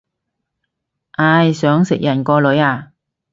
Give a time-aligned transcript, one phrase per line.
[1.11, 2.91] 唉，想食人個女啊